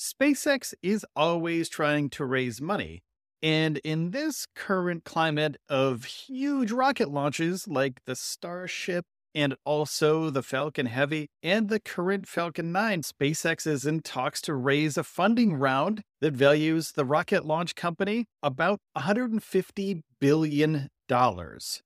SpaceX 0.00 0.72
is 0.82 1.04
always 1.14 1.68
trying 1.68 2.08
to 2.08 2.24
raise 2.24 2.58
money. 2.58 3.02
And 3.42 3.76
in 3.84 4.12
this 4.12 4.46
current 4.54 5.04
climate 5.04 5.58
of 5.68 6.06
huge 6.06 6.72
rocket 6.72 7.10
launches 7.10 7.68
like 7.68 8.00
the 8.06 8.16
Starship 8.16 9.04
and 9.34 9.54
also 9.66 10.30
the 10.30 10.42
Falcon 10.42 10.86
Heavy 10.86 11.28
and 11.42 11.68
the 11.68 11.80
current 11.80 12.26
Falcon 12.26 12.72
9, 12.72 13.02
SpaceX 13.02 13.66
is 13.66 13.84
in 13.84 14.00
talks 14.00 14.40
to 14.42 14.54
raise 14.54 14.96
a 14.96 15.04
funding 15.04 15.52
round 15.54 16.00
that 16.22 16.32
values 16.32 16.92
the 16.92 17.04
rocket 17.04 17.44
launch 17.44 17.74
company 17.74 18.24
about 18.42 18.80
150 18.94 20.00
billion 20.18 20.72
dollars. 20.72 20.88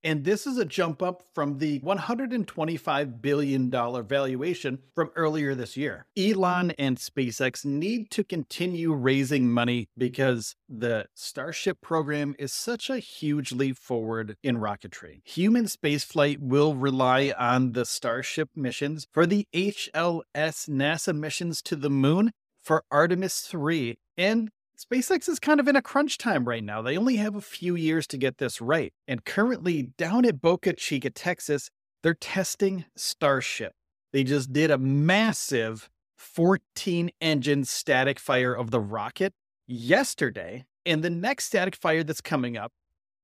And 0.05 0.25
this 0.25 0.47
is 0.47 0.59
a 0.59 0.65
jump 0.65 1.03
up 1.03 1.23
from 1.35 1.59
the 1.59 1.81
$125 1.81 3.23
billion 3.23 3.71
valuation 3.71 4.79
from 4.95 5.11
earlier 5.17 5.55
this 5.55 5.77
year. 5.77 6.07
Elon 6.17 6.73
and 6.73 6.99
SpaceX 6.99 7.65
need 7.65 8.11
to 8.11 8.23
continue 8.23 8.93
raising 8.93 9.51
money 9.51 9.89
because 9.97 10.57
the 10.69 11.07
Starship 11.15 11.81
program 11.81 12.35
is 12.39 12.53
such 12.53 12.91
a 12.91 12.99
huge 12.99 13.53
leap 13.53 13.79
forward 13.79 14.37
in 14.43 14.59
rocketry. 14.59 15.21
Human 15.25 15.65
spaceflight 15.65 16.41
will 16.41 16.75
rely 16.75 17.33
on 17.39 17.73
the 17.73 17.87
Starship 17.87 18.51
missions 18.55 19.07
for 19.11 19.25
the 19.25 19.47
HLS 19.55 20.25
NASA 20.69 21.17
missions 21.17 21.63
to 21.63 21.77
the 21.77 21.91
moon 21.91 22.31
for 22.63 22.85
Artemis 22.91 23.41
3 23.41 23.97
and 24.17 24.51
SpaceX 24.79 25.29
is 25.29 25.39
kind 25.39 25.61
of 25.61 25.69
in 25.69 25.77
a 25.77 25.83
crunch 25.83 26.19
time 26.19 26.45
right 26.45 26.65
now. 26.65 26.83
They 26.83 26.97
only 26.97 27.17
have 27.17 27.37
a 27.37 27.41
few 27.41 27.77
years 27.77 28.07
to 28.09 28.19
get 28.19 28.39
this 28.39 28.61
right. 28.61 28.93
And 29.07 29.25
currently, 29.25 29.91
down 29.97 30.25
at 30.25 30.41
Boca 30.41 30.73
Chica, 30.73 31.11
Texas, 31.11 31.71
they're 32.03 32.15
testing 32.15 32.85
Starship. 32.97 33.73
They 34.13 34.25
just 34.25 34.53
did 34.53 34.71
a 34.71 34.79
massive 34.79 35.89
14 36.17 37.11
engine 37.21 37.65
static 37.65 38.19
fire 38.19 38.53
of 38.53 38.71
the 38.71 38.81
rocket 38.81 39.33
yesterday. 39.67 40.65
And 40.85 41.03
the 41.03 41.11
next 41.11 41.47
static 41.47 41.77
fire 41.77 42.03
that's 42.03 42.21
coming 42.21 42.57
up 42.57 42.73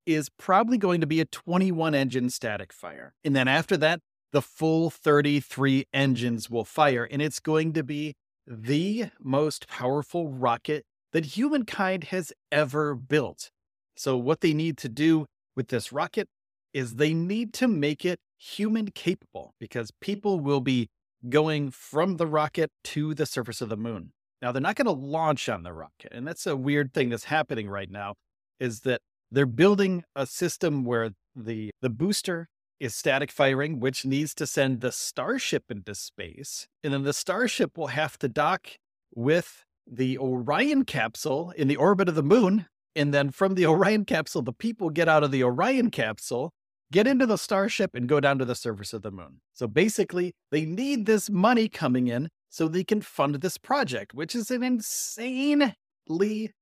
is 0.06 0.28
probably 0.28 0.78
going 0.78 1.00
to 1.00 1.06
be 1.06 1.20
a 1.20 1.24
21 1.24 1.94
engine 1.94 2.30
static 2.30 2.72
fire. 2.72 3.14
And 3.24 3.34
then 3.36 3.48
after 3.48 3.76
that, 3.78 4.00
the 4.32 4.42
full 4.42 4.90
33 4.90 5.86
engines 5.92 6.48
will 6.48 6.64
fire. 6.64 7.06
And 7.10 7.20
it's 7.20 7.40
going 7.40 7.72
to 7.74 7.82
be 7.82 8.14
the 8.46 9.10
most 9.20 9.68
powerful 9.68 10.28
rocket 10.28 10.84
that 11.12 11.24
humankind 11.36 12.04
has 12.04 12.32
ever 12.50 12.94
built. 12.94 13.50
So, 13.96 14.16
what 14.16 14.40
they 14.40 14.54
need 14.54 14.78
to 14.78 14.88
do 14.88 15.26
with 15.56 15.68
this 15.68 15.92
rocket 15.92 16.28
is 16.72 16.94
they 16.94 17.12
need 17.12 17.52
to 17.54 17.68
make 17.68 18.04
it 18.04 18.20
human 18.38 18.90
capable 18.90 19.54
because 19.58 19.90
people 20.00 20.40
will 20.40 20.60
be 20.60 20.88
going 21.28 21.70
from 21.70 22.16
the 22.16 22.26
rocket 22.26 22.70
to 22.84 23.14
the 23.14 23.26
surface 23.26 23.60
of 23.60 23.68
the 23.68 23.76
moon. 23.76 24.12
Now, 24.40 24.52
they're 24.52 24.62
not 24.62 24.76
going 24.76 24.86
to 24.86 24.92
launch 24.92 25.48
on 25.48 25.64
the 25.64 25.72
rocket. 25.72 26.12
And 26.12 26.26
that's 26.26 26.46
a 26.46 26.56
weird 26.56 26.94
thing 26.94 27.10
that's 27.10 27.24
happening 27.24 27.68
right 27.68 27.90
now 27.90 28.14
is 28.58 28.80
that 28.80 29.02
they're 29.30 29.46
building 29.46 30.04
a 30.16 30.26
system 30.26 30.84
where 30.84 31.10
the, 31.36 31.70
the 31.82 31.90
booster 31.90 32.48
is 32.78 32.94
static 32.94 33.30
firing, 33.30 33.78
which 33.78 34.06
needs 34.06 34.34
to 34.34 34.46
send 34.46 34.80
the 34.80 34.90
Starship 34.90 35.64
into 35.70 35.94
space. 35.94 36.66
And 36.82 36.94
then 36.94 37.02
the 37.02 37.12
Starship 37.12 37.76
will 37.76 37.88
have 37.88 38.18
to 38.20 38.28
dock 38.28 38.68
with 39.14 39.64
the 39.90 40.18
Orion 40.18 40.84
capsule 40.84 41.50
in 41.56 41.68
the 41.68 41.76
orbit 41.76 42.08
of 42.08 42.14
the 42.14 42.22
moon. 42.22 42.66
And 42.94 43.12
then 43.12 43.30
from 43.30 43.54
the 43.54 43.66
Orion 43.72 44.04
capsule, 44.04 44.42
the 44.42 44.52
people 44.52 44.90
get 44.90 45.08
out 45.08 45.24
of 45.24 45.30
the 45.30 45.42
Orion 45.42 45.90
capsule, 45.90 46.52
get 46.92 47.06
into 47.06 47.26
the 47.26 47.36
Starship, 47.36 47.94
and 47.94 48.08
go 48.08 48.20
down 48.20 48.38
to 48.38 48.44
the 48.44 48.54
surface 48.54 48.92
of 48.92 49.02
the 49.02 49.10
moon. 49.10 49.40
So 49.52 49.66
basically, 49.66 50.32
they 50.50 50.64
need 50.64 51.06
this 51.06 51.28
money 51.28 51.68
coming 51.68 52.08
in 52.08 52.28
so 52.48 52.66
they 52.66 52.84
can 52.84 53.00
fund 53.00 53.36
this 53.36 53.58
project, 53.58 54.14
which 54.14 54.34
is 54.34 54.50
an 54.50 54.62
insanely 54.62 55.74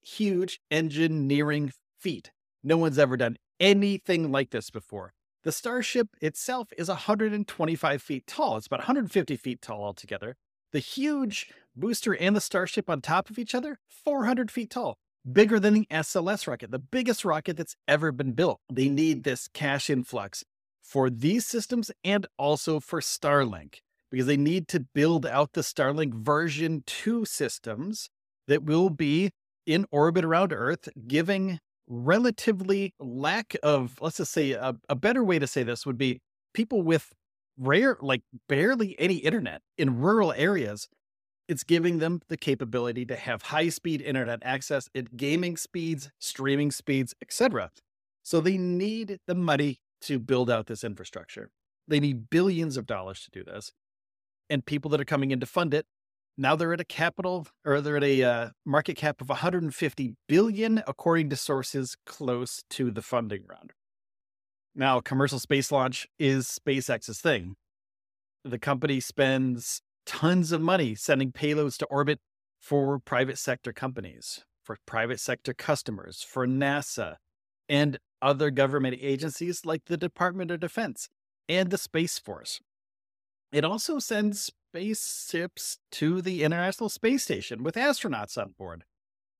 huge 0.02 0.60
engineering 0.70 1.72
feat. 1.98 2.30
No 2.62 2.76
one's 2.76 2.98
ever 2.98 3.16
done 3.16 3.36
anything 3.60 4.30
like 4.30 4.50
this 4.50 4.70
before. 4.70 5.12
The 5.44 5.52
Starship 5.52 6.08
itself 6.20 6.68
is 6.77 6.88
125 6.88 8.02
feet 8.02 8.27
tall. 8.27 8.56
It's 8.56 8.67
about 8.67 8.80
150 8.80 9.36
feet 9.36 9.62
tall 9.62 9.84
altogether. 9.84 10.36
The 10.72 10.80
huge 10.80 11.50
booster 11.78 12.14
and 12.14 12.34
the 12.34 12.40
Starship 12.40 12.90
on 12.90 13.00
top 13.00 13.30
of 13.30 13.39
each 13.39 13.55
other, 13.55 13.78
400 13.89 14.50
feet 14.50 14.70
tall, 14.70 14.98
bigger 15.30 15.61
than 15.61 15.74
the 15.74 15.86
SLS 15.90 16.46
rocket, 16.46 16.70
the 16.70 16.78
biggest 16.78 17.24
rocket 17.24 17.56
that's 17.56 17.77
ever 17.86 18.12
been 18.12 18.33
built. 18.33 18.61
They 18.72 18.89
need 18.89 19.24
this 19.24 19.48
cash 19.48 19.90
influx 19.90 20.44
for 20.83 21.11
these 21.11 21.46
systems 21.46 21.90
and 22.02 22.27
also 22.38 22.80
for 22.80 23.00
Starlink 23.00 23.77
because 24.11 24.27
they 24.27 24.36
need 24.36 24.68
to 24.68 24.80
build 24.94 25.27
out 25.27 25.52
the 25.52 25.61
Starlink 25.61 26.14
version 26.14 26.83
2 26.86 27.24
systems 27.24 28.08
that 28.46 28.64
will 28.64 28.90
be 28.90 29.30
in 29.67 29.84
orbit 29.90 30.24
around 30.24 30.52
Earth, 30.52 30.88
giving 31.06 31.61
relatively 31.86 32.94
lack 32.98 33.55
of, 33.62 33.96
let's 34.00 34.17
just 34.17 34.33
say, 34.33 34.52
a, 34.52 34.74
a 34.88 34.94
better 34.94 35.22
way 35.22 35.38
to 35.38 35.46
say 35.46 35.62
this 35.62 35.84
would 35.84 35.98
be 35.98 36.20
people 36.55 36.83
with 36.83 37.12
rare, 37.58 37.98
like 38.00 38.22
barely 38.48 38.96
any 38.98 39.17
internet 39.17 39.61
in 39.77 39.98
rural 39.98 40.33
areas, 40.33 40.88
it's 41.48 41.64
giving 41.64 41.98
them 41.98 42.20
the 42.29 42.36
capability 42.36 43.07
to 43.07 43.17
have 43.17 43.42
high 43.42 43.70
speed 43.70 44.03
internet 44.03 44.41
access 44.42 44.89
at 44.95 45.17
gaming 45.17 45.57
speeds, 45.57 46.11
streaming 46.19 46.70
speeds, 46.70 47.14
etc. 47.23 47.70
So 48.23 48.41
they 48.41 48.59
need 48.59 49.19
the 49.27 49.35
money 49.35 49.81
to 50.03 50.19
build 50.19 50.51
out 50.51 50.67
this 50.67 50.85
infrastructure. 50.85 51.51
They 51.89 52.01
need 52.01 52.29
billions 52.29 52.77
of 52.77 52.86
dollars 52.86 53.23
to 53.23 53.31
do 53.31 53.42
this. 53.42 53.73
And 54.51 54.64
people 54.64 54.91
that 54.91 55.01
are 55.01 55.07
coming 55.07 55.31
in 55.31 55.41
to 55.41 55.47
fund 55.47 55.73
it, 55.73 55.86
now 56.36 56.55
they're 56.55 56.73
at 56.73 56.81
a 56.81 56.85
capital 56.85 57.48
or 57.65 57.80
they're 57.80 57.97
at 57.97 58.05
a 58.05 58.23
uh, 58.23 58.48
market 58.65 58.97
cap 58.97 59.20
of 59.20 59.29
150 59.29 60.15
billion, 60.29 60.83
according 60.86 61.30
to 61.30 61.36
sources 61.36 61.97
close 62.07 62.63
to 62.70 62.91
the 62.91 63.03
funding 63.03 63.42
round. 63.48 63.73
Now, 64.75 65.01
commercial 65.01 65.41
space 65.41 65.73
launch 65.73 66.07
is 66.19 66.47
SpaceX's 66.47 67.20
thing. 67.20 67.57
The 68.45 68.59
company 68.59 69.01
spends 69.01 69.83
tons 70.08 70.52
of 70.52 70.61
money 70.63 70.95
sending 70.95 71.30
payloads 71.30 71.77
to 71.77 71.85
orbit 71.86 72.19
for 72.58 72.98
private 72.98 73.39
sector 73.39 73.74
companies, 73.74 74.42
for 74.64 74.79
private 74.86 75.20
sector 75.20 75.52
customers, 75.52 76.23
for 76.23 76.46
NASA, 76.46 77.17
and 77.69 77.98
other 78.23 78.51
government 78.51 78.97
agencies 79.01 79.67
like 79.67 79.85
the 79.85 79.98
Department 79.98 80.51
of 80.51 80.61
Defense 80.61 81.11
and 81.47 81.70
the 81.70 81.77
Space 81.77 82.18
Force. 82.18 82.58
It 83.52 83.67
also 83.67 83.98
sends 83.98 84.51
spaceships 84.70 85.77
to 85.92 86.23
the 86.23 86.42
International 86.42 86.89
Space 86.89 87.23
Station 87.23 87.63
with 87.63 87.74
astronauts 87.74 88.39
on 88.39 88.55
board. 88.58 88.85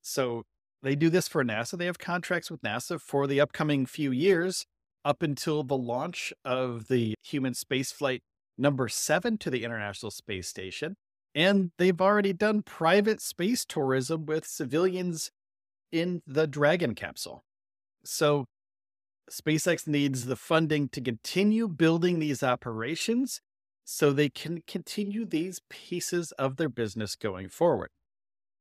So 0.03 0.43
they 0.83 0.95
do 0.95 1.09
this 1.09 1.29
for 1.29 1.43
NASA. 1.43 1.79
They 1.79 1.87
have 1.87 1.99
contracts 1.99 2.51
with 2.51 2.61
NASA 2.61 3.01
for 3.01 3.27
the 3.27 3.41
upcoming 3.41 3.87
few 3.87 4.13
years 4.13 4.67
up 5.03 5.23
until 5.23 5.63
the 5.63 5.77
launch 5.77 6.33
of 6.45 6.89
the 6.89 7.15
human 7.23 7.55
spaceflight 7.55 8.21
number 8.59 8.89
seven 8.89 9.39
to 9.39 9.51
the 9.51 9.65
International 9.65 10.11
Space 10.11 10.49
Station. 10.49 10.97
And 11.35 11.71
they've 11.79 12.01
already 12.01 12.33
done 12.33 12.63
private 12.63 13.21
space 13.21 13.65
tourism 13.65 14.27
with 14.27 14.47
civilians 14.47 15.31
in 15.93 16.23
the 16.27 16.47
Dragon 16.47 16.95
capsule. 16.95 17.45
So 18.05 18.47
SpaceX 19.31 19.87
needs 19.87 20.25
the 20.25 20.37
funding 20.37 20.89
to 20.91 21.01
continue 21.01 21.69
building 21.69 22.19
these 22.19 22.43
operations 22.43 23.41
so 23.85 24.13
they 24.13 24.29
can 24.29 24.63
continue 24.67 25.25
these 25.25 25.61
pieces 25.71 26.33
of 26.33 26.57
their 26.57 26.69
business 26.69 27.15
going 27.15 27.49
forward. 27.49 27.91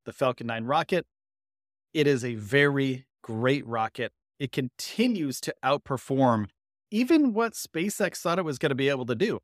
The 0.06 0.14
Falcon 0.14 0.48
9 0.48 0.66
rocket, 0.66 1.06
it 1.94 2.08
is 2.08 2.24
a 2.24 2.36
very 2.36 3.06
great 3.24 3.66
rocket 3.66 4.12
it 4.40 4.52
continues 4.52 5.42
to 5.42 5.54
outperform 5.64 6.48
even 6.90 7.34
what 7.34 7.54
SpaceX 7.54 8.18
thought 8.18 8.40
it 8.40 8.46
was 8.46 8.58
going 8.58 8.70
to 8.70 8.76
be 8.76 8.90
able 8.90 9.06
to 9.06 9.16
do. 9.16 9.40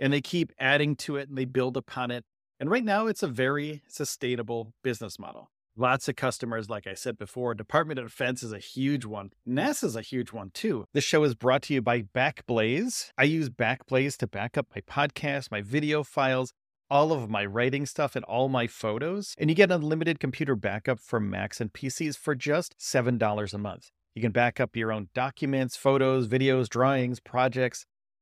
And 0.00 0.12
they 0.12 0.20
keep 0.20 0.52
adding 0.58 0.96
to 0.96 1.16
it 1.16 1.28
and 1.28 1.38
they 1.38 1.44
build 1.44 1.76
upon 1.76 2.10
it. 2.10 2.24
And 2.58 2.68
right 2.70 2.84
now, 2.84 3.06
it's 3.06 3.22
a 3.22 3.28
very 3.28 3.82
sustainable 3.86 4.74
business 4.82 5.18
model. 5.18 5.50
Lots 5.76 6.08
of 6.08 6.16
customers, 6.16 6.68
like 6.68 6.86
I 6.86 6.94
said 6.94 7.16
before. 7.16 7.54
Department 7.54 7.98
of 7.98 8.06
Defense 8.06 8.42
is 8.42 8.52
a 8.52 8.58
huge 8.58 9.04
one. 9.04 9.30
NASA 9.48 9.84
is 9.84 9.96
a 9.96 10.02
huge 10.02 10.32
one 10.32 10.50
too. 10.52 10.84
This 10.92 11.04
show 11.04 11.22
is 11.22 11.34
brought 11.34 11.62
to 11.62 11.74
you 11.74 11.80
by 11.80 12.02
Backblaze. 12.02 13.12
I 13.16 13.22
use 13.22 13.48
Backblaze 13.48 14.16
to 14.18 14.26
back 14.26 14.58
up 14.58 14.66
my 14.74 14.82
podcast, 14.82 15.50
my 15.50 15.62
video 15.62 16.02
files, 16.02 16.52
all 16.90 17.12
of 17.12 17.30
my 17.30 17.46
writing 17.46 17.86
stuff, 17.86 18.16
and 18.16 18.24
all 18.24 18.48
my 18.48 18.66
photos. 18.66 19.34
And 19.38 19.48
you 19.48 19.54
get 19.54 19.70
unlimited 19.70 20.18
computer 20.18 20.56
backup 20.56 20.98
for 20.98 21.20
Macs 21.20 21.60
and 21.60 21.72
PCs 21.72 22.18
for 22.18 22.34
just 22.34 22.76
$7 22.78 23.54
a 23.54 23.58
month. 23.58 23.90
You 24.14 24.20
can 24.20 24.32
back 24.32 24.58
up 24.58 24.76
your 24.76 24.92
own 24.92 25.08
documents, 25.14 25.76
photos, 25.76 26.26
videos, 26.26 26.68
drawings, 26.68 27.20
projects, 27.20 27.86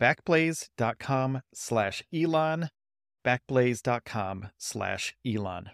Backblaze.com 0.00 1.40
slash 1.54 2.02
Elon. 2.14 2.68
Backblaze.com 3.26 4.50
slash 4.58 5.14
Elon. 5.26 5.70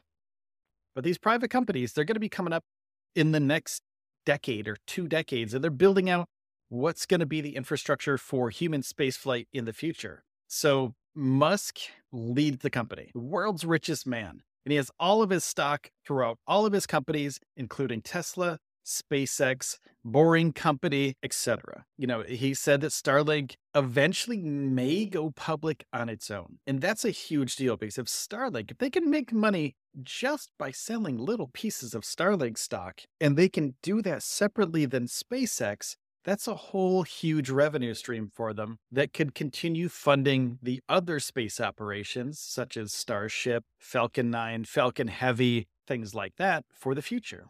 But 0.95 1.05
these 1.05 1.19
private 1.19 1.51
companies, 1.51 1.93
they're 1.93 2.05
going 2.05 2.15
to 2.15 2.21
be 2.21 2.29
coming 2.29 2.53
up 2.53 2.65
in 3.15 3.33
the 3.33 3.41
next 3.41 3.83
decade 4.25 4.69
or 4.69 4.77
two 4.87 5.09
decades, 5.09 5.55
and 5.55 5.63
they're 5.63 5.71
building 5.71 6.09
out 6.09 6.29
what's 6.69 7.07
going 7.07 7.21
to 7.21 7.27
be 7.27 7.41
the 7.41 7.57
infrastructure 7.57 8.17
for 8.17 8.51
human 8.51 8.83
spaceflight 8.83 9.47
in 9.53 9.65
the 9.65 9.73
future. 9.73 10.25
So 10.49 10.95
Musk 11.15 11.79
leads 12.13 12.59
the 12.63 12.71
company, 12.71 13.11
the 13.13 13.21
world's 13.21 13.65
richest 13.65 14.07
man, 14.07 14.43
and 14.65 14.73
he 14.73 14.77
has 14.77 14.91
all 14.99 15.23
of 15.23 15.31
his 15.31 15.45
stock 15.45 15.91
throughout 16.07 16.39
all 16.47 16.65
of 16.65 16.73
his 16.73 16.87
companies, 16.87 17.41
including 17.57 18.01
Tesla, 18.01 18.59
SpaceX, 18.85 19.79
Boring 20.05 20.53
Company, 20.53 21.15
etc. 21.23 21.85
You 21.97 22.07
know, 22.07 22.23
he 22.23 22.55
said 22.55 22.81
that 22.81 22.91
Starlink 22.91 23.55
eventually 23.75 24.39
may 24.39 25.07
go 25.07 25.31
public 25.31 25.85
on 25.93 26.09
its 26.09 26.31
own. 26.31 26.59
And 26.67 26.81
that's 26.81 27.05
a 27.05 27.11
huge 27.11 27.57
deal 27.57 27.77
because 27.77 27.99
if 27.99 28.07
Starlink, 28.07 28.71
if 28.71 28.79
they 28.79 28.91
can 28.91 29.11
make 29.11 29.33
money 29.33 29.77
just 30.03 30.51
by 30.59 30.71
selling 30.71 31.19
little 31.19 31.49
pieces 31.53 31.95
of 31.95 32.03
Starlink 32.03 32.59
stock, 32.59 33.03
and 33.21 33.37
they 33.37 33.49
can 33.49 33.75
do 33.83 34.03
that 34.03 34.23
separately 34.23 34.87
than 34.87 35.07
SpaceX, 35.07 35.97
that's 36.25 36.47
a 36.47 36.55
whole 36.55 37.03
huge 37.03 37.51
revenue 37.51 37.95
stream 37.95 38.31
for 38.33 38.53
them 38.53 38.79
that 38.91 39.13
could 39.13 39.35
continue 39.35 39.89
funding 39.89 40.59
the 40.63 40.81
other 40.89 41.19
space 41.19 41.61
operations, 41.61 42.39
such 42.39 42.77
as 42.77 42.93
Starship, 42.93 43.65
Falcon 43.79 44.31
9, 44.31 44.65
Falcon 44.65 45.09
Heavy, 45.09 45.67
things 45.87 46.15
like 46.15 46.37
that, 46.37 46.65
for 46.73 46.95
the 46.95 47.03
future. 47.03 47.47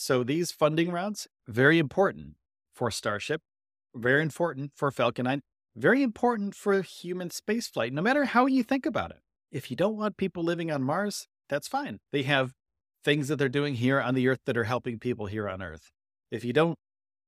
So 0.00 0.22
these 0.22 0.52
funding 0.52 0.92
rounds, 0.92 1.26
very 1.48 1.80
important 1.80 2.36
for 2.72 2.88
Starship, 2.88 3.42
very 3.96 4.22
important 4.22 4.70
for 4.76 4.92
Falcon 4.92 5.24
9, 5.24 5.40
very 5.74 6.04
important 6.04 6.54
for 6.54 6.80
human 6.82 7.30
spaceflight, 7.30 7.90
no 7.90 8.00
matter 8.00 8.26
how 8.26 8.46
you 8.46 8.62
think 8.62 8.86
about 8.86 9.10
it. 9.10 9.18
If 9.50 9.72
you 9.72 9.76
don't 9.76 9.96
want 9.96 10.16
people 10.16 10.44
living 10.44 10.70
on 10.70 10.84
Mars, 10.84 11.26
that's 11.48 11.66
fine. 11.66 11.98
They 12.12 12.22
have 12.22 12.52
things 13.02 13.26
that 13.26 13.40
they're 13.40 13.48
doing 13.48 13.74
here 13.74 14.00
on 14.00 14.14
the 14.14 14.28
Earth 14.28 14.38
that 14.46 14.56
are 14.56 14.64
helping 14.64 15.00
people 15.00 15.26
here 15.26 15.48
on 15.48 15.60
Earth. 15.60 15.90
If 16.30 16.44
you 16.44 16.52
don't 16.52 16.76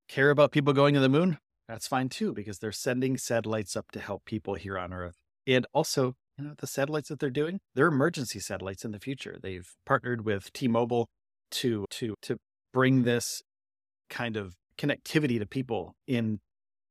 care 0.08 0.31
about 0.31 0.52
people 0.52 0.72
going 0.72 0.94
to 0.94 1.00
the 1.00 1.08
moon, 1.08 1.38
that's 1.67 1.88
fine 1.88 2.08
too, 2.08 2.32
because 2.32 2.61
they're 2.61 2.70
sending 2.70 3.19
satellites 3.19 3.75
up 3.75 3.90
to 3.94 3.99
help 3.99 4.25
people 4.25 4.55
here 4.55 4.78
on 4.78 4.93
Earth. 4.93 5.17
And 5.44 5.67
also, 5.75 6.14
you 6.38 6.44
know, 6.44 6.55
the 6.56 6.69
satellites 6.69 7.08
that 7.08 7.19
they're 7.19 7.31
doing, 7.31 7.58
they're 7.75 7.88
emergency 7.88 8.38
satellites 8.38 8.84
in 8.84 8.93
the 8.93 9.00
future. 9.00 9.40
They've 9.43 9.69
partnered 9.84 10.25
with 10.25 10.52
T-Mobile 10.52 11.08
to 11.50 11.84
to 11.90 12.14
to 12.22 12.38
bring 12.72 13.02
this 13.02 13.43
kind 14.08 14.37
of 14.37 14.56
connectivity 14.78 15.38
to 15.38 15.46
people 15.46 15.94
in 16.06 16.40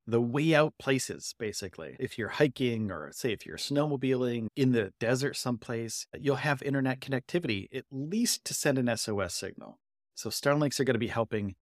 the 0.08 0.22
way 0.22 0.56
out 0.56 0.74
places, 0.80 1.36
basically. 1.38 1.96
If 2.00 2.18
you're 2.18 2.30
hiking 2.30 2.92
or 2.92 3.12
say 3.14 3.32
if 3.32 3.46
you're 3.46 3.58
snowmobiling 3.58 4.48
in 4.56 4.72
the 4.72 4.92
desert 5.00 5.36
someplace, 5.36 6.08
you'll 6.18 6.38
have 6.38 6.64
internet 6.64 7.00
connectivity, 7.00 7.68
at 7.74 7.86
least 7.92 8.44
to 8.46 8.54
send 8.54 8.78
an 8.78 8.96
SOS 8.96 9.36
signal. 9.36 9.78
So 10.16 10.30
Starlinks 10.30 10.80
are 10.80 10.84
going 10.84 10.96
to 10.96 11.00
be 11.00 11.08
helping 11.08 11.56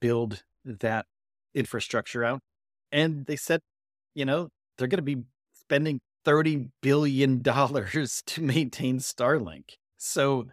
build 0.00 0.42
that 0.64 1.06
infrastructure 1.54 2.24
out. 2.24 2.40
And 2.90 3.26
they 3.26 3.36
said, 3.36 3.60
you 4.14 4.24
know, 4.24 4.48
they're 4.76 4.88
going 4.88 4.98
to 4.98 5.02
be 5.02 5.22
spending 5.54 6.00
$30 6.26 6.70
billion 6.82 7.42
to 7.42 8.42
maintain 8.42 8.98
Starlink. 8.98 9.76
So 9.96 10.46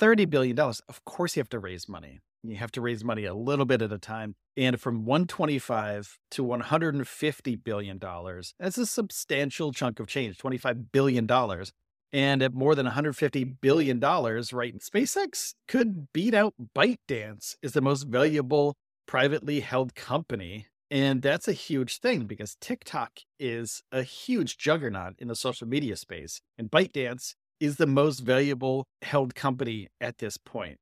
$30 0.00 0.28
billion, 0.30 0.58
of 0.58 1.04
course, 1.04 1.36
you 1.36 1.40
have 1.40 1.48
to 1.50 1.58
raise 1.58 1.88
money. 1.88 2.20
You 2.42 2.56
have 2.56 2.72
to 2.72 2.80
raise 2.80 3.04
money 3.04 3.24
a 3.24 3.34
little 3.34 3.64
bit 3.64 3.82
at 3.82 3.92
a 3.92 3.98
time. 3.98 4.34
And 4.56 4.80
from 4.80 5.04
125 5.04 6.18
to 6.32 6.44
150 6.44 7.56
billion 7.56 7.98
dollars, 7.98 8.54
that's 8.58 8.78
a 8.78 8.86
substantial 8.86 9.72
chunk 9.72 10.00
of 10.00 10.06
change, 10.06 10.38
25 10.38 10.92
billion 10.92 11.26
dollars. 11.26 11.72
And 12.12 12.42
at 12.42 12.54
more 12.54 12.74
than 12.74 12.86
150 12.86 13.44
billion 13.44 13.98
dollars, 13.98 14.52
right? 14.52 14.74
SpaceX 14.78 15.54
could 15.66 16.12
beat 16.12 16.32
out 16.32 16.54
ByteDance 16.74 17.56
as 17.62 17.72
the 17.72 17.82
most 17.82 18.04
valuable 18.04 18.76
privately 19.06 19.60
held 19.60 19.94
company. 19.94 20.66
And 20.90 21.20
that's 21.20 21.48
a 21.48 21.52
huge 21.52 21.98
thing 21.98 22.24
because 22.24 22.56
TikTok 22.60 23.20
is 23.38 23.82
a 23.92 24.02
huge 24.02 24.56
juggernaut 24.56 25.14
in 25.18 25.28
the 25.28 25.36
social 25.36 25.68
media 25.68 25.96
space. 25.96 26.40
And 26.56 26.70
ByteDance 26.70 27.34
is 27.60 27.76
the 27.76 27.86
most 27.86 28.20
valuable 28.20 28.86
held 29.02 29.34
company 29.34 29.88
at 30.00 30.18
this 30.18 30.38
point. 30.38 30.78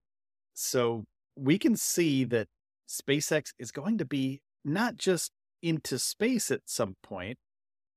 So 0.54 1.04
we 1.36 1.58
can 1.58 1.76
see 1.76 2.24
that 2.24 2.48
SpaceX 2.88 3.52
is 3.58 3.70
going 3.70 3.98
to 3.98 4.04
be 4.04 4.40
not 4.64 4.96
just 4.96 5.32
into 5.62 5.98
space 5.98 6.50
at 6.50 6.62
some 6.66 6.96
point, 7.02 7.38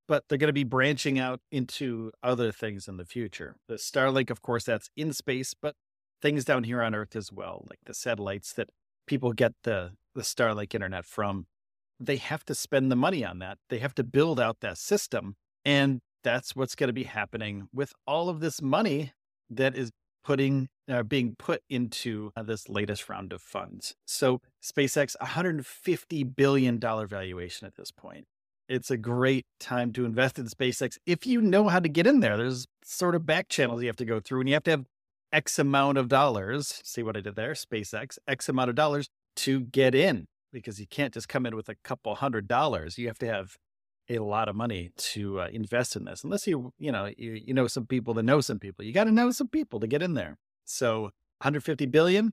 but 0.08 0.24
they're 0.27 0.38
going 0.38 0.48
to 0.48 0.53
be 0.53 0.63
branching 0.63 1.19
out 1.19 1.39
into 1.51 2.12
other 2.24 2.51
things 2.51 2.88
in 2.88 2.98
the 2.98 3.05
future. 3.05 3.55
The 3.67 3.75
Starlink, 3.75 4.29
of 4.29 4.41
course, 4.41 4.63
that's 4.65 4.89
in 4.98 5.13
space, 5.13 5.53
but 5.60 5.75
things 6.22 6.43
down 6.43 6.63
here 6.63 6.81
on 6.81 6.96
Earth 6.96 7.15
as 7.15 7.31
well, 7.31 7.65
like 7.69 7.79
the 7.86 7.93
satellites 7.93 8.53
that 8.53 8.69
people 9.05 9.34
get 9.34 9.53
the, 9.63 9.91
the 10.15 10.22
Starlink 10.22 10.74
internet 10.74 11.05
from. 11.05 11.46
They 12.00 12.17
have 12.17 12.43
to 12.46 12.55
spend 12.55 12.91
the 12.91 12.96
money 12.96 13.24
on 13.24 13.39
that. 13.39 13.58
They 13.69 13.79
have 13.79 13.93
to 13.96 14.03
build 14.03 14.39
out 14.39 14.62
that 14.62 14.77
system. 14.77 15.36
And 15.65 16.00
that's 16.24 16.55
what's 16.55 16.75
going 16.75 16.88
to 16.88 16.93
be 16.93 17.03
happening 17.03 17.67
with 17.74 17.93
all 18.08 18.29
of 18.29 18.39
this 18.39 18.62
money 18.62 19.12
that 19.50 19.75
is 19.75 19.91
putting 20.23 20.69
uh, 20.89 21.03
being 21.03 21.35
put 21.38 21.61
into 21.69 22.31
uh, 22.35 22.43
this 22.43 22.67
latest 22.67 23.09
round 23.09 23.31
of 23.31 23.41
funds. 23.41 23.95
So 24.05 24.41
SpaceX, 24.63 25.15
150 25.19 26.23
billion 26.23 26.79
dollar 26.79 27.07
valuation 27.07 27.67
at 27.67 27.75
this 27.75 27.91
point. 27.91 28.25
It's 28.67 28.91
a 28.91 28.97
great 28.97 29.45
time 29.59 29.91
to 29.93 30.05
invest 30.05 30.38
in 30.38 30.45
SpaceX 30.45 30.97
if 31.05 31.25
you 31.25 31.41
know 31.41 31.67
how 31.69 31.79
to 31.79 31.89
get 31.89 32.05
in 32.05 32.19
there. 32.19 32.38
There's 32.38 32.65
sort 32.83 33.15
of 33.15 33.25
back 33.25 33.49
channels 33.49 33.81
you 33.81 33.88
have 33.88 33.95
to 33.97 34.05
go 34.05 34.19
through, 34.19 34.41
and 34.41 34.49
you 34.49 34.55
have 34.55 34.63
to 34.63 34.71
have 34.71 34.85
X 35.31 35.59
amount 35.59 35.97
of 35.97 36.07
dollars. 36.07 36.81
See 36.83 37.03
what 37.03 37.17
I 37.17 37.21
did 37.21 37.35
there? 37.35 37.53
SpaceX, 37.53 38.17
X 38.27 38.49
amount 38.49 38.69
of 38.69 38.75
dollars 38.75 39.09
to 39.38 39.61
get 39.61 39.95
in 39.95 40.27
because 40.51 40.79
you 40.79 40.88
can't 40.88 41.13
just 41.13 41.29
come 41.29 41.45
in 41.45 41.55
with 41.55 41.69
a 41.69 41.75
couple 41.83 42.15
hundred 42.15 42.47
dollars. 42.47 42.97
You 42.97 43.07
have 43.07 43.19
to 43.19 43.27
have 43.27 43.57
a 44.10 44.20
lot 44.20 44.50
of 44.50 44.56
money 44.56 44.92
to 44.98 45.42
uh, 45.42 45.48
invest 45.51 45.96
in 45.96 46.06
this 46.06 46.24
unless 46.24 46.48
you 46.48 46.74
you 46.78 46.92
know 46.92 47.12
you, 47.18 47.39
you 47.46 47.54
know 47.54 47.68
some 47.68 47.86
people 47.86 48.13
that 48.13 48.24
know 48.24 48.42
some 48.42 48.60
people 48.60 48.84
you 48.84 48.94
got 48.94 49.04
to 49.04 49.12
know 49.12 49.32
some 49.32 49.48
people 49.48 49.80
to 49.80 49.88
get 49.88 50.01
in 50.01 50.13
there 50.13 50.38
so 50.66 51.01
150 51.42 51.86
billion 51.88 52.32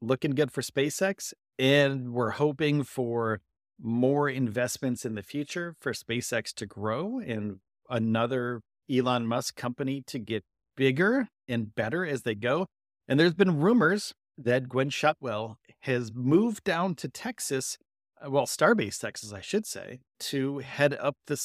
looking 0.00 0.32
good 0.32 0.50
for 0.50 0.62
spacex 0.62 1.32
and 1.58 2.12
we're 2.12 2.30
hoping 2.30 2.82
for 2.84 3.40
more 3.80 4.28
investments 4.28 5.04
in 5.04 5.14
the 5.14 5.22
future 5.22 5.74
for 5.80 5.92
SpaceX 5.92 6.52
to 6.54 6.66
grow 6.66 7.18
and 7.18 7.58
another 7.88 8.60
Elon 8.90 9.26
Musk 9.26 9.56
company 9.56 10.02
to 10.06 10.18
get 10.18 10.44
bigger 10.76 11.28
and 11.46 11.74
better 11.74 12.04
as 12.04 12.22
they 12.22 12.34
go. 12.34 12.66
And 13.06 13.18
there's 13.18 13.34
been 13.34 13.60
rumors 13.60 14.12
that 14.36 14.68
Gwynne 14.68 14.90
Shotwell 14.90 15.56
has 15.80 16.12
moved 16.14 16.64
down 16.64 16.94
to 16.96 17.08
Texas, 17.08 17.78
Uh, 18.24 18.30
well, 18.30 18.46
Starbase, 18.46 18.98
Texas, 18.98 19.32
I 19.32 19.40
should 19.40 19.66
say, 19.66 20.00
to 20.20 20.58
head 20.58 20.94
up 20.94 21.16
the 21.26 21.36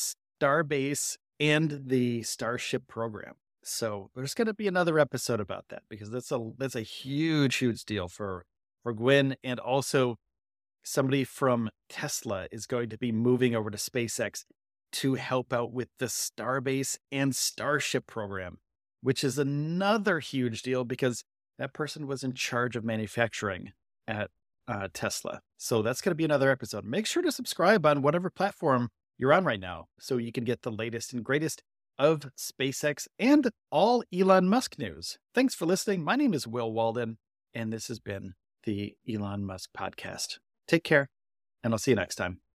Starbase 0.41 1.17
and 1.39 1.83
the 1.85 2.23
Starship 2.23 2.87
program. 2.87 3.35
So 3.63 4.09
there's 4.15 4.33
going 4.33 4.47
to 4.47 4.53
be 4.53 4.67
another 4.67 4.99
episode 4.99 5.39
about 5.39 5.65
that 5.69 5.83
because 5.89 6.09
that's 6.09 6.31
a 6.31 6.51
that's 6.57 6.75
a 6.75 6.81
huge, 6.81 7.55
huge 7.55 7.85
deal 7.85 8.07
for 8.07 8.45
for 8.83 8.93
Gwynne 8.93 9.35
and 9.43 9.59
also 9.59 10.17
somebody 10.83 11.23
from 11.23 11.69
Tesla 11.87 12.47
is 12.51 12.65
going 12.65 12.89
to 12.89 12.97
be 12.97 13.11
moving 13.11 13.55
over 13.55 13.69
to 13.69 13.77
SpaceX 13.77 14.43
to 14.91 15.15
help 15.15 15.53
out 15.53 15.71
with 15.71 15.87
the 15.97 16.05
Starbase 16.07 16.97
and 17.11 17.35
Starship 17.35 18.05
program, 18.05 18.57
which 19.01 19.23
is 19.23 19.39
another 19.39 20.19
huge 20.19 20.61
deal 20.61 20.83
because 20.83 21.23
that 21.57 21.73
person 21.73 22.05
was 22.05 22.23
in 22.23 22.33
charge 22.33 22.75
of 22.75 22.83
manufacturing 22.83 23.71
at 24.07 24.29
uh, 24.67 24.87
Tesla. 24.93 25.41
So 25.57 25.81
that's 25.81 26.01
going 26.01 26.11
to 26.11 26.15
be 26.15 26.25
another 26.25 26.51
episode. 26.51 26.85
Make 26.85 27.05
sure 27.05 27.23
to 27.23 27.31
subscribe 27.31 27.85
on 27.85 28.01
whatever 28.01 28.29
platform 28.29 28.89
you're 29.17 29.33
on 29.33 29.45
right 29.45 29.59
now 29.59 29.87
so 29.99 30.17
you 30.17 30.31
can 30.31 30.43
get 30.43 30.61
the 30.61 30.71
latest 30.71 31.13
and 31.13 31.23
greatest 31.23 31.63
of 31.99 32.31
SpaceX 32.37 33.07
and 33.19 33.49
all 33.71 34.03
Elon 34.13 34.49
Musk 34.49 34.79
news. 34.79 35.17
Thanks 35.33 35.55
for 35.55 35.65
listening. 35.65 36.03
My 36.03 36.15
name 36.15 36.33
is 36.33 36.47
Will 36.47 36.71
Walden, 36.71 37.17
and 37.53 37.71
this 37.71 37.87
has 37.87 37.99
been 37.99 38.33
the 38.63 38.95
Elon 39.07 39.45
Musk 39.45 39.69
Podcast. 39.77 40.39
Take 40.67 40.83
care, 40.83 41.09
and 41.63 41.73
I'll 41.73 41.79
see 41.79 41.91
you 41.91 41.95
next 41.95 42.15
time. 42.15 42.43